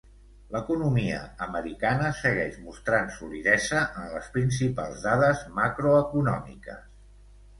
[0.53, 6.83] L'economia americana segueix mostrant solidesa en les principals dades macroeconòmiques.